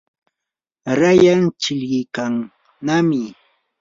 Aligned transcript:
rayan 0.99 1.43
chilqikannami. 1.61 3.23